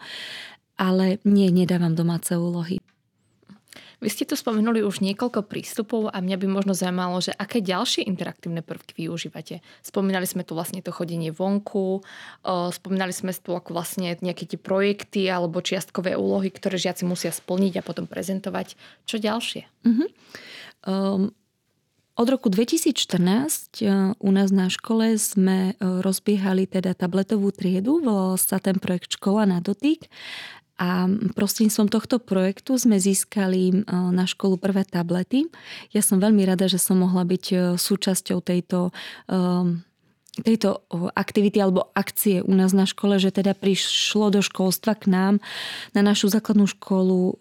[0.78, 2.82] Ale nie, nedávam domáce úlohy.
[4.02, 8.10] Vy ste tu spomenuli už niekoľko prístupov a mňa by možno zaujímalo, že aké ďalšie
[8.10, 9.62] interaktívne prvky využívate.
[9.86, 12.02] Spomínali sme tu vlastne to chodenie vonku,
[12.74, 17.78] spomínali sme tu ako vlastne nejaké tie projekty alebo čiastkové úlohy, ktoré žiaci musia splniť
[17.78, 18.74] a potom prezentovať.
[19.06, 19.70] Čo ďalšie?
[19.86, 20.10] Uh-huh.
[20.82, 21.30] Um,
[22.18, 28.34] od roku 2014 uh, u nás na škole sme uh, rozbiehali teda tabletovú triedu, volal
[28.42, 30.10] sa ten projekt Škola na dotyk
[30.82, 31.06] a
[31.38, 35.46] prostredníctvom tohto projektu sme získali e, na školu prvé tablety.
[35.94, 38.90] Ja som veľmi rada, že som mohla byť e, súčasťou tejto
[39.30, 39.88] e,
[40.32, 45.44] tejto aktivity alebo akcie u nás na škole, že teda prišlo do školstva k nám
[45.92, 47.36] na našu základnú školu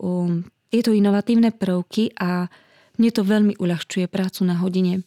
[0.75, 2.51] tieto inovatívne prvky a
[2.99, 5.07] mne to veľmi uľahčuje prácu na hodine.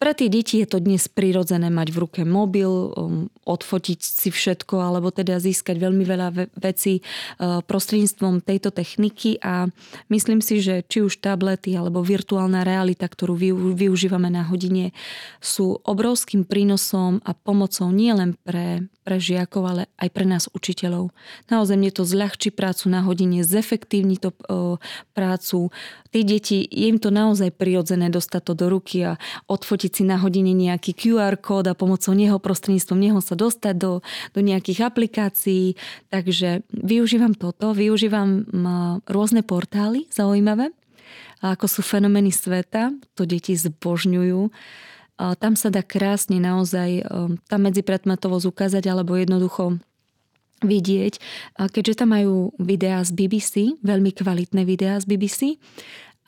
[0.00, 4.80] Pre tie deti je to dnes prirodzené mať v ruke mobil, um, odfotiť si všetko
[4.80, 9.68] alebo teda získať veľmi veľa vecí uh, prostredníctvom tejto techniky a
[10.08, 13.36] myslím si, že či už tablety alebo virtuálna realita, ktorú
[13.76, 14.96] využívame na hodine,
[15.36, 21.12] sú obrovským prínosom a pomocou nielen pre, pre žiakov, ale aj pre nás učiteľov.
[21.52, 24.80] Naozaj mne to zľahčí prácu na hodine, zefektívni to uh,
[25.12, 25.68] prácu.
[26.10, 29.12] Tí deti, je im to naozaj prirodzené dostať to do ruky a
[29.46, 34.02] odfotiť si na hodine nejaký QR kód a pomocou neho, prostredníctvom neho sa dostať do,
[34.34, 35.78] do nejakých aplikácií.
[36.10, 38.42] Takže využívam toto, využívam
[39.06, 40.74] rôzne portály zaujímavé,
[41.46, 44.50] ako sú fenomény sveta, to deti zbožňujú.
[45.20, 47.06] Tam sa dá krásne naozaj
[47.46, 49.78] tá medzipredmetovosť ukázať alebo jednoducho
[50.60, 51.14] vidieť,
[51.56, 55.40] keďže tam majú videá z BBC, veľmi kvalitné videá z BBC,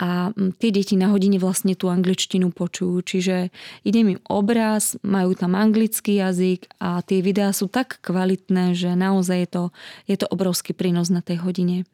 [0.03, 3.07] a tie deti na hodine vlastne tú angličtinu počujú.
[3.07, 3.55] Čiže
[3.87, 9.39] ide mi obraz, majú tam anglický jazyk a tie videá sú tak kvalitné, že naozaj
[9.47, 9.65] je to,
[10.11, 11.87] je to obrovský prínos na tej hodine.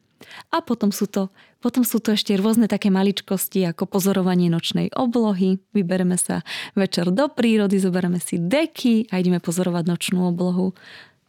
[0.49, 1.29] A potom sú, to,
[1.61, 5.61] potom sú to ešte rôzne také maličkosti ako pozorovanie nočnej oblohy.
[5.77, 6.41] Vybereme sa
[6.73, 10.73] večer do prírody, zoberieme si deky a ideme pozorovať nočnú oblohu.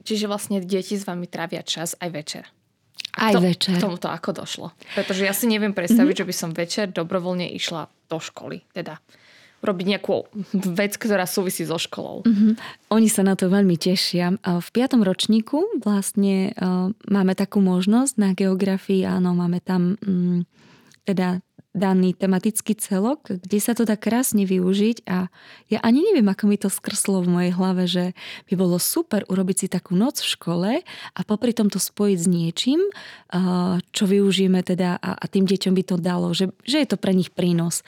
[0.01, 2.45] Čiže vlastne deti s vami trávia čas aj večer.
[3.19, 3.77] Aj to, večer.
[3.77, 4.73] K tomuto ako došlo?
[4.95, 6.23] Pretože ja si neviem predstaviť, mm-hmm.
[6.25, 8.63] že by som večer dobrovoľne išla do školy.
[8.71, 9.03] Teda
[9.61, 10.25] robiť nejakú
[10.73, 12.25] vec, ktorá súvisí so školou.
[12.25, 12.53] Mm-hmm.
[12.97, 14.33] Oni sa na to veľmi tešia.
[14.41, 20.49] V piatom ročníku vlastne uh, máme takú možnosť na geografii, áno, máme tam um,
[21.05, 25.31] teda daný tematický celok, kde sa to dá krásne využiť a
[25.71, 28.05] ja ani neviem, ako mi to skrslo v mojej hlave, že
[28.51, 32.27] by bolo super urobiť si takú noc v škole a popri tom to spojiť s
[32.27, 32.81] niečím,
[33.95, 37.31] čo využijeme teda a tým deťom by to dalo, že, že je to pre nich
[37.31, 37.87] prínos.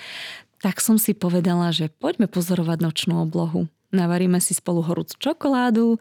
[0.62, 6.00] Tak som si povedala, že poďme pozorovať nočnú oblohu navaríme si spolu horúcu čokoládu,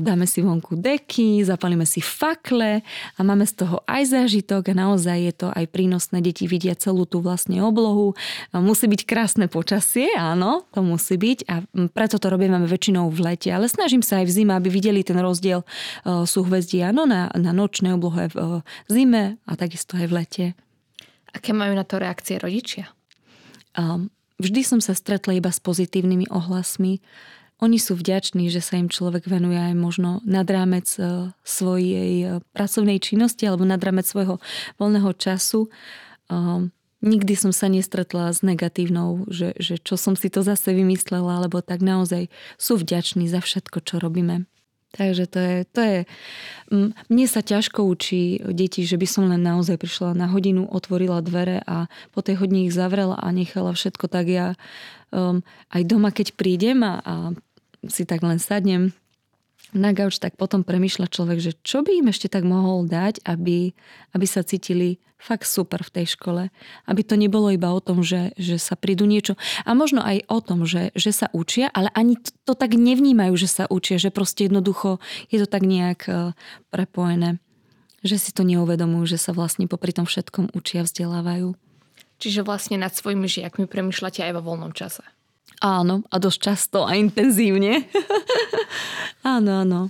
[0.00, 2.80] dáme si vonku deky, zapalíme si fakle
[3.16, 6.24] a máme z toho aj zážitok a naozaj je to aj prínosné.
[6.24, 8.16] Deti vidia celú tú vlastne oblohu.
[8.56, 13.52] Musí byť krásne počasie, áno, to musí byť a preto to robíme väčšinou v lete,
[13.52, 15.62] ale snažím sa aj v zime, aby videli ten rozdiel
[16.24, 20.44] sú hvezdí, áno, na, na nočnej oblohe v zime a takisto aj v lete.
[21.32, 22.88] Aké majú na to reakcie rodičia?
[23.72, 27.02] Um, Vždy som sa stretla iba s pozitívnymi ohlasmi.
[27.62, 32.28] Oni sú vďační, že sa im človek venuje aj možno nad rámec e, svojej e,
[32.50, 34.42] pracovnej činnosti alebo nad rámec svojho
[34.82, 35.70] voľného času.
[36.26, 41.38] Ehm, nikdy som sa nestretla s negatívnou, že, že čo som si to zase vymyslela,
[41.42, 44.46] alebo tak naozaj sú vďační za všetko, čo robíme.
[44.92, 45.98] Takže to je, to je...
[47.08, 51.64] Mne sa ťažko učí deti, že by som len naozaj prišla na hodinu, otvorila dvere
[51.64, 54.46] a po tej hodine ich zavrela a nechala všetko tak ja
[55.12, 55.40] um,
[55.72, 57.14] aj doma, keď prídem a, a
[57.88, 58.92] si tak len sadnem
[59.72, 63.72] na gauč, tak potom premyšľa človek, že čo by im ešte tak mohol dať, aby,
[64.12, 66.50] aby sa cítili fakt super v tej škole.
[66.84, 69.38] Aby to nebolo iba o tom, že, že sa prídu niečo.
[69.62, 73.32] A možno aj o tom, že, že sa učia, ale ani to, to tak nevnímajú,
[73.38, 74.98] že sa učia, že proste jednoducho
[75.30, 76.34] je to tak nejak e,
[76.74, 77.38] prepojené.
[78.02, 81.54] Že si to neuvedomujú, že sa vlastne popri tom všetkom učia, vzdelávajú.
[82.18, 85.06] Čiže vlastne nad svojimi žiakmi premyšľate aj vo voľnom čase.
[85.62, 87.86] Áno, a dosť často a intenzívne.
[89.22, 89.80] áno, áno.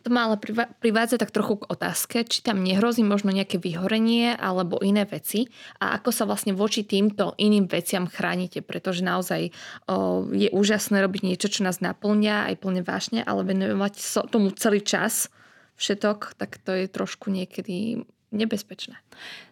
[0.00, 0.40] To ma ale
[0.80, 5.96] privádza tak trochu k otázke, či tam nehrozí možno nejaké vyhorenie alebo iné veci a
[6.00, 9.52] ako sa vlastne voči týmto iným veciam chránite, pretože naozaj
[9.88, 14.56] o, je úžasné robiť niečo, čo nás naplňa aj plne vážne, ale venovať so, tomu
[14.56, 15.28] celý čas
[15.76, 18.98] všetok, tak to je trošku niekedy nebezpečné.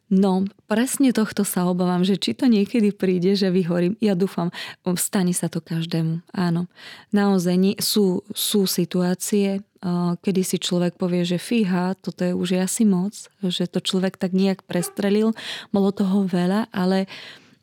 [0.08, 3.92] No, presne tohto sa obávam, že či to niekedy príde, že vyhorím.
[4.00, 4.48] Ja dúfam,
[4.96, 6.24] stane sa to každému.
[6.32, 6.64] Áno.
[7.12, 9.60] Naozaj nie, sú, sú situácie,
[10.24, 13.12] kedy si človek povie, že fíha, toto je už asi moc,
[13.44, 15.36] že to človek tak nejak prestrelil,
[15.76, 17.04] bolo toho veľa, ale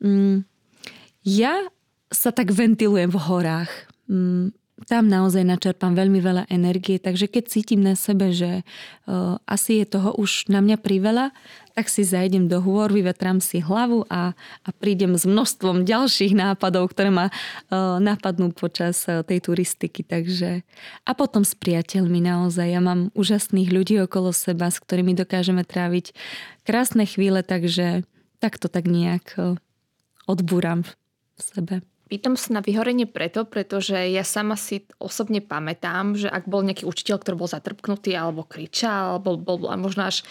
[0.05, 0.45] mm,
[1.25, 1.65] ja
[2.13, 3.71] sa tak ventilujem v horách.
[4.05, 8.67] Mm, tam naozaj načerpám veľmi veľa energie, takže keď cítim na sebe, že
[9.07, 11.31] uh, asi je toho už na mňa priveľa,
[11.71, 16.91] tak si zajdem do hôr, vyvetrám si hlavu a, a prídem s množstvom ďalších nápadov,
[16.91, 20.03] ktoré ma uh, napadnú počas uh, tej turistiky.
[20.03, 20.67] Takže...
[21.07, 22.67] A potom s priateľmi naozaj.
[22.67, 26.11] Ja mám úžasných ľudí okolo seba, s ktorými dokážeme tráviť
[26.67, 28.03] krásne chvíle, takže
[28.43, 29.55] takto tak nejak uh,
[30.27, 31.75] odbúram v sebe.
[32.05, 36.85] Pýtam sa na vyhorenie preto, pretože ja sama si osobne pamätám, že ak bol nejaký
[36.85, 40.21] učiteľ, ktorý bol zatrpknutý alebo kričal, alebo bol, bol možno až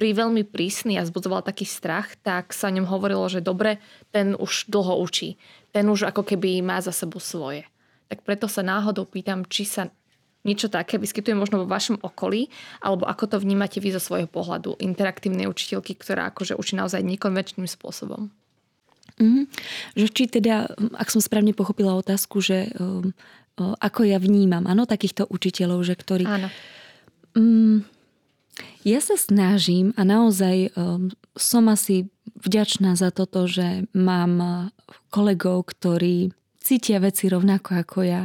[0.00, 4.72] pri veľmi prísny a zbudzoval taký strach, tak sa ňom hovorilo, že dobre, ten už
[4.72, 5.36] dlho učí.
[5.76, 7.68] Ten už ako keby má za sebou svoje.
[8.08, 9.92] Tak preto sa náhodou pýtam, či sa
[10.40, 12.48] niečo také vyskytuje možno vo vašom okolí,
[12.80, 17.68] alebo ako to vnímate vy zo svojho pohľadu interaktívnej učiteľky, ktorá akože učí naozaj nekonvenčným
[17.68, 18.32] spôsobom.
[19.20, 19.44] Mm,
[19.92, 23.12] že či teda, ak som správne pochopila otázku, že um,
[23.60, 26.24] um, ako ja vnímam, áno, takýchto učiteľov, že ktorí...
[26.24, 26.48] Áno.
[27.36, 27.84] Um,
[28.80, 32.08] ja sa snažím a naozaj um, som asi
[32.40, 34.52] vďačná za toto, že mám uh,
[35.12, 38.22] kolegov, ktorí cítia veci rovnako ako ja.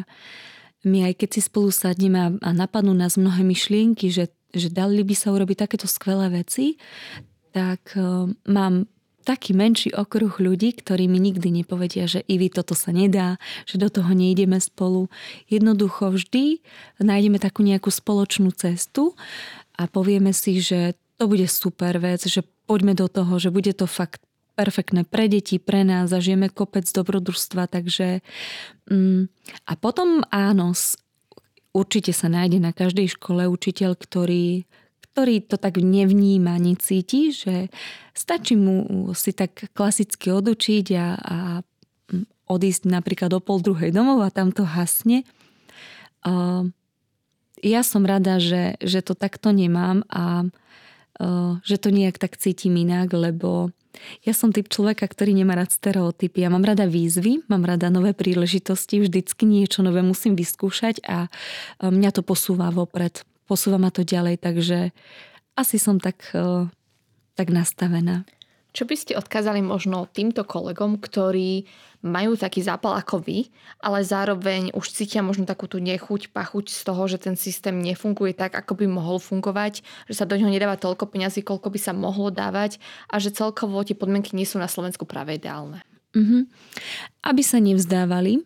[0.87, 5.03] My aj keď si spolu sadneme a, a napadnú nás mnohé myšlienky, že, že dali
[5.03, 6.79] by sa urobiť takéto skvelé veci,
[7.51, 8.87] tak um, mám
[9.25, 13.89] taký menší okruh ľudí, ktorí mi nikdy nepovedia, že Ivi, toto sa nedá, že do
[13.89, 15.09] toho nejdeme spolu.
[15.49, 16.61] Jednoducho vždy
[17.01, 19.17] nájdeme takú nejakú spoločnú cestu
[19.73, 23.89] a povieme si, že to bude super vec, že poďme do toho, že bude to
[23.89, 24.21] fakt
[24.55, 28.23] perfektné pre deti, pre nás, zažijeme kopec dobrodružstva, takže
[28.87, 29.27] mm,
[29.67, 30.71] a potom áno,
[31.75, 34.63] určite sa nájde na každej škole učiteľ, ktorý
[35.15, 37.71] ktorý to tak nevníma, necíti, že
[38.11, 41.37] stačí mu si tak klasicky odučiť a, a
[42.51, 45.23] odísť napríklad o pol druhej domov a tam to hasne.
[47.63, 50.51] Ja som rada, že, že to takto nemám a
[51.63, 53.71] že to nejak tak cítim inak, lebo
[54.27, 56.43] ja som typ človeka, ktorý nemá rád stereotypy.
[56.43, 61.31] Ja mám rada výzvy, mám rada nové príležitosti, vždycky niečo nové musím vyskúšať a
[61.79, 64.91] mňa to posúva vopred posúva ma to ďalej, takže
[65.55, 66.67] asi som tak, e,
[67.37, 68.27] tak nastavená.
[68.75, 71.63] Čo by ste odkázali možno týmto kolegom, ktorí
[72.03, 73.47] majú taký zápal ako vy,
[73.79, 78.35] ale zároveň už cítia možno takú tú nechuť, pachuť z toho, že ten systém nefunguje
[78.35, 79.79] tak, ako by mohol fungovať,
[80.11, 82.77] že sa do neho nedáva toľko peňazí, koľko by sa mohlo dávať
[83.07, 85.81] a že celkovo tie podmienky nie sú na Slovensku práve ideálne.
[86.11, 86.41] Mm-hmm.
[87.25, 88.43] Aby sa nevzdávali, e,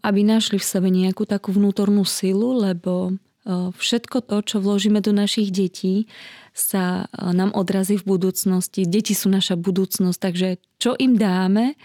[0.00, 3.14] aby našli v sebe nejakú takú vnútornú silu, lebo
[3.46, 6.10] všetko to, čo vložíme do našich detí,
[6.50, 8.88] sa nám odrazí v budúcnosti.
[8.88, 10.48] Deti sú naša budúcnosť, takže
[10.82, 11.78] čo im dáme,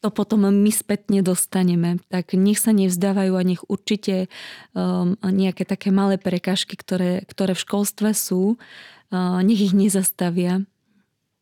[0.00, 1.98] to potom my spätne dostaneme.
[2.12, 4.30] Tak nech sa nevzdávajú a nech určite
[4.70, 10.62] um, nejaké také malé prekažky, ktoré, ktoré v školstve sú, uh, nech ich nezastavia.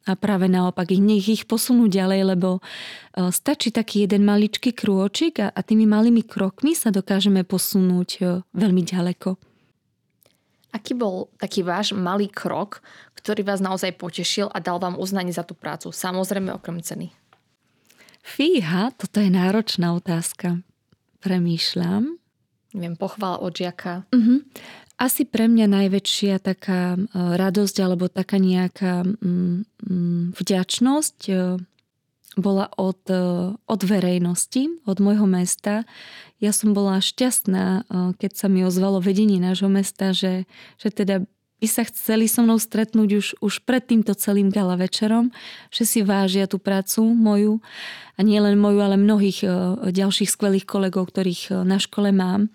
[0.04, 5.48] A práve naopak, nech ich posunú ďalej, lebo uh, stačí taký jeden maličký krôčik a,
[5.48, 9.40] a tými malými krokmi sa dokážeme posunúť uh, veľmi ďaleko.
[10.74, 15.46] Aký bol taký váš malý krok, ktorý vás naozaj potešil a dal vám uznanie za
[15.46, 15.94] tú prácu?
[15.94, 17.14] Samozrejme okrem ceny.
[18.20, 20.60] Fíha, toto je náročná otázka.
[21.24, 22.20] Premýšľam.
[22.74, 24.02] Neviem, pochvala od žiaka.
[24.10, 24.42] Uh-huh.
[24.94, 31.34] Asi pre mňa najväčšia taká e, radosť alebo taká nejaká mm, mm, vďačnosť e,
[32.34, 32.98] bola od,
[33.62, 35.86] od verejnosti, od môjho mesta.
[36.42, 37.86] Ja som bola šťastná,
[38.18, 41.22] keď sa mi ozvalo vedenie nášho mesta, že, že teda
[41.62, 45.30] by sa chceli so mnou stretnúť už, už pred týmto celým gala večerom,
[45.70, 47.62] že si vážia tú prácu moju
[48.18, 49.46] a nie moju, ale mnohých
[49.94, 52.50] ďalších skvelých kolegov, ktorých na škole mám.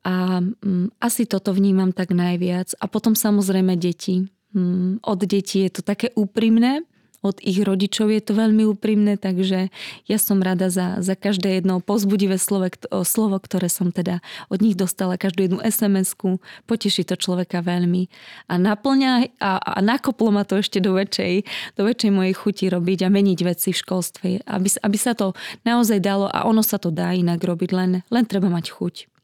[0.00, 2.72] A um, asi toto vnímam tak najviac.
[2.80, 4.28] A potom samozrejme deti.
[4.56, 6.82] Um, od detí je to také úprimné,
[7.20, 9.68] od ich rodičov je to veľmi úprimné, takže
[10.08, 12.72] ja som rada za, za každé jedno pozbudivé slovo,
[13.04, 16.40] slovo, ktoré som teda od nich dostala, každú jednu SMS-ku.
[16.64, 18.08] Poteší to človeka veľmi.
[18.48, 21.44] A naplňa a, a nakoplo ma to ešte do väčšej,
[21.76, 25.36] do väčšej mojej chuti robiť a meniť veci v školstve, aby, aby sa to
[25.68, 29.19] naozaj dalo a ono sa to dá inak robiť, len, len treba mať chuť.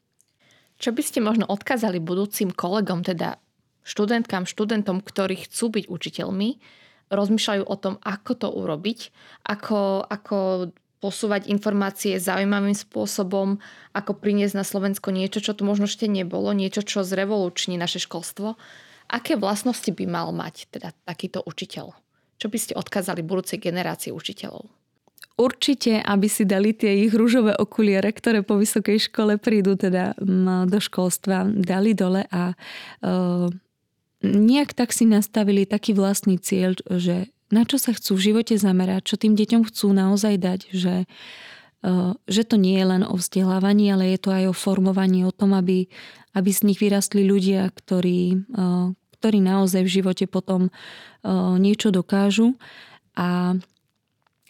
[0.77, 3.41] Čo by ste možno odkázali budúcim kolegom, teda
[3.81, 6.49] študentkám, študentom, ktorí chcú byť učiteľmi,
[7.09, 8.99] rozmýšľajú o tom, ako to urobiť,
[9.47, 10.37] ako, ako
[10.97, 13.61] posúvať informácie zaujímavým spôsobom,
[13.93, 18.57] ako priniesť na Slovensko niečo, čo tu možno ešte nebolo, niečo, čo zrevoluční naše školstvo.
[19.07, 21.95] Aké vlastnosti by mal mať teda takýto učiteľ?
[22.37, 24.67] Čo by ste odkázali budúcej generácii učiteľov?
[25.37, 30.17] Určite, aby si dali tie ich rúžové okuliare, ktoré po vysokej škole prídu teda
[30.65, 32.57] do školstva, dali dole a
[33.05, 33.45] uh,
[34.25, 39.13] nejak tak si nastavili taký vlastný cieľ, že na čo sa chcú v živote zamerať,
[39.13, 41.05] čo tým deťom chcú naozaj dať, že,
[41.85, 45.29] uh, že to nie je len o vzdelávaní, ale je to aj o formovaní, o
[45.29, 45.85] tom, aby,
[46.33, 48.89] aby z nich vyrastli ľudia, ktorí, uh,
[49.21, 50.73] ktorí naozaj v živote potom
[51.57, 52.55] niečo dokážu.
[53.17, 53.57] A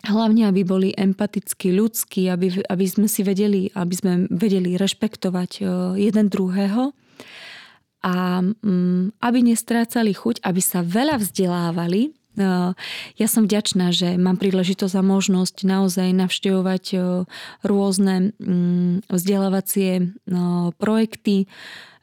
[0.08, 5.64] hlavne, aby boli empatickí, ľudskí, aby, aby sme si vedeli, aby sme vedeli rešpektovať e,
[6.00, 6.96] jeden druhého
[8.08, 12.02] a mm, aby nestrácali chuť, aby sa veľa vzdelávali.
[12.08, 12.10] E,
[13.20, 16.98] ja som vďačná, že mám príležitosť a možnosť naozaj navštevovať e,
[17.68, 20.16] rôzne mm, vzdelávacie
[20.80, 21.52] projekty,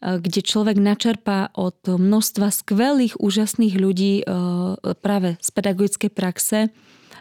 [0.04, 4.20] kde človek načerpá od množstva skvelých, úžasných ľudí
[5.00, 6.68] práve z pedagogickej praxe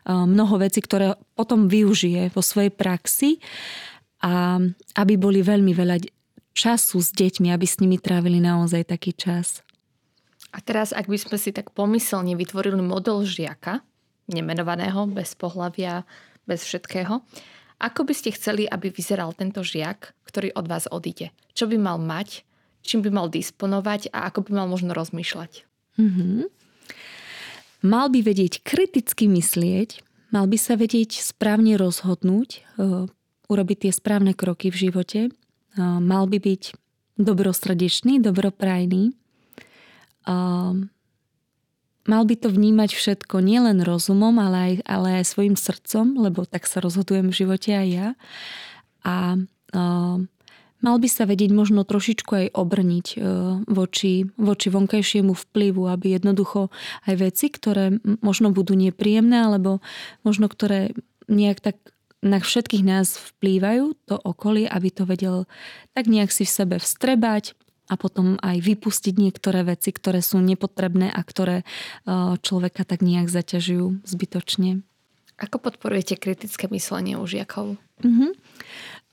[0.07, 3.39] mnoho vecí, ktoré potom využije vo svojej praxi
[4.23, 4.59] a
[4.99, 6.03] aby boli veľmi veľa
[6.53, 9.65] času s deťmi, aby s nimi trávili naozaj taký čas.
[10.53, 13.81] A teraz, ak by sme si tak pomyselne vytvorili model žiaka,
[14.29, 16.05] nemenovaného, bez pohľavia,
[16.45, 17.25] bez všetkého,
[17.81, 21.35] ako by ste chceli, aby vyzeral tento žiak, ktorý od vás odíde?
[21.51, 22.47] Čo by mal mať,
[22.85, 25.67] čím by mal disponovať a ako by mal možno rozmýšľať?
[25.99, 26.62] Mm-hmm.
[27.83, 29.99] Mal by vedieť kriticky myslieť,
[30.31, 33.11] mal by sa vedieť správne rozhodnúť, e,
[33.51, 35.31] urobiť tie správne kroky v živote, e,
[35.83, 36.79] mal by byť
[37.19, 40.33] dobrosrdečný, dobroprajný, e,
[42.07, 46.63] mal by to vnímať všetko nielen rozumom, ale aj, ale aj svojim srdcom, lebo tak
[46.71, 48.07] sa rozhodujem v živote aj ja.
[49.03, 49.35] A
[50.83, 53.17] mal by sa vedieť možno trošičku aj obrniť e,
[53.65, 56.69] voči, voči vonkajšiemu vplyvu, aby jednoducho
[57.07, 59.79] aj veci, ktoré možno budú nepríjemné, alebo
[60.27, 60.91] možno ktoré
[61.31, 61.75] nejak tak
[62.23, 65.47] na všetkých nás vplývajú, to okolie, aby to vedel
[65.91, 67.55] tak nejak si v sebe vstrebať
[67.91, 71.65] a potom aj vypustiť niektoré veci, ktoré sú nepotrebné a ktoré e,
[72.39, 74.83] človeka tak nejak zaťažujú zbytočne.
[75.35, 77.75] Ako podporujete kritické myslenie u žiakov?
[78.05, 78.31] Mm-hmm.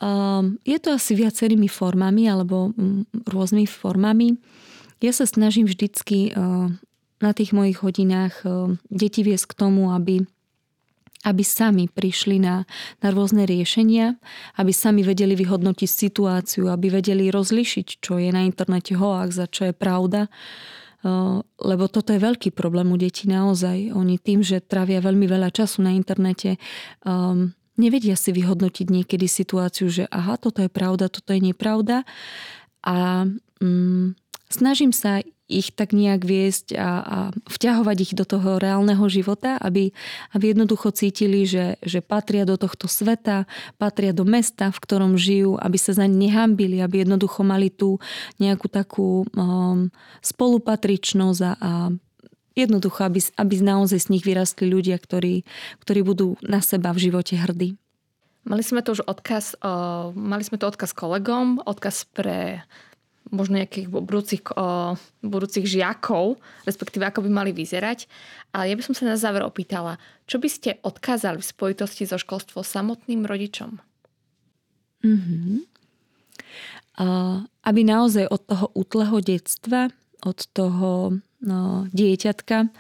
[0.01, 4.41] Um, je to asi viacerými formami alebo um, rôznymi formami.
[5.05, 6.73] Ja sa snažím vždycky uh,
[7.21, 10.25] na tých mojich hodinách uh, deti viesť k tomu, aby
[11.21, 12.65] aby sami prišli na,
[13.05, 14.17] na rôzne riešenia,
[14.57, 19.69] aby sami vedeli vyhodnotiť situáciu, aby vedeli rozlišiť, čo je na internete hoax a čo
[19.69, 20.33] je pravda.
[21.05, 23.93] Uh, lebo toto je veľký problém u detí naozaj.
[23.93, 26.57] Oni tým, že trávia veľmi veľa času na internete,
[27.05, 32.05] um, nevedia si vyhodnotiť niekedy situáciu, že aha, toto je pravda, toto je nepravda.
[32.85, 33.25] A
[33.65, 34.13] mm,
[34.53, 37.19] snažím sa ich tak nejak viesť a, a
[37.51, 39.91] vťahovať ich do toho reálneho života, aby,
[40.31, 45.59] aby jednoducho cítili, že, že patria do tohto sveta, patria do mesta, v ktorom žijú,
[45.59, 47.99] aby sa za ne nehambili, aby jednoducho mali tú
[48.39, 49.91] nejakú takú um,
[50.23, 51.73] spolupatričnosť a, a
[52.61, 55.49] Jednoducho, aby, aby naozaj z nich vyrastli ľudia, ktorí,
[55.81, 57.81] ktorí budú na seba v živote hrdí.
[58.45, 62.65] Mali sme to už odkaz, uh, mali sme to odkaz kolegom, odkaz pre
[63.29, 68.09] možno nejakých budúcich, uh, budúcich žiakov, respektíve ako by mali vyzerať.
[68.51, 72.19] Ale ja by som sa na záver opýtala, čo by ste odkázali v spojitosti so
[72.19, 73.79] školstvom samotným rodičom?
[75.01, 75.57] Mm-hmm.
[77.01, 79.89] Uh, aby naozaj od toho útleho detstva,
[80.21, 82.71] od toho no, dieťatka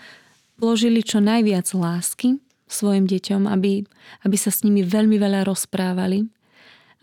[0.60, 2.40] vložili čo najviac lásky
[2.70, 3.82] svojim deťom, aby,
[4.22, 6.28] aby sa s nimi veľmi veľa rozprávali,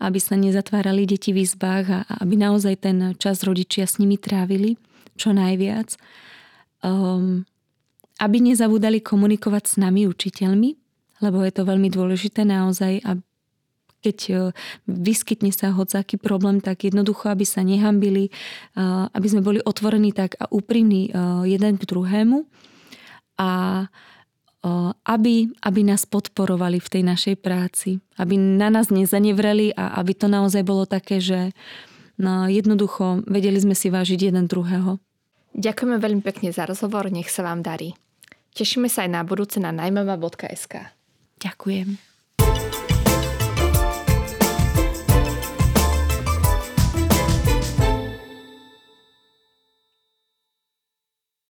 [0.00, 4.78] aby sa nezatvárali deti v izbách a, aby naozaj ten čas rodičia s nimi trávili
[5.18, 5.98] čo najviac.
[6.80, 7.44] Um,
[8.18, 10.70] aby nezabúdali komunikovať s nami, učiteľmi,
[11.22, 13.18] lebo je to veľmi dôležité naozaj, a
[13.98, 14.34] keď e,
[14.86, 18.30] vyskytne sa hocaký problém, tak jednoducho, aby sa nehambili,
[19.12, 21.20] aby sme boli otvorení tak a úprimní e,
[21.50, 22.46] jeden k druhému
[23.38, 23.50] a
[23.82, 23.86] e,
[25.06, 30.30] aby, aby nás podporovali v tej našej práci, aby na nás nezanevreli a aby to
[30.30, 31.50] naozaj bolo také, že
[32.18, 34.98] no, jednoducho vedeli sme si vážiť jeden druhého.
[35.58, 37.98] Ďakujeme veľmi pekne za rozhovor, nech sa vám darí.
[38.54, 40.90] Tešíme sa aj na budúce na najmama.sk.
[41.38, 42.07] Ďakujem.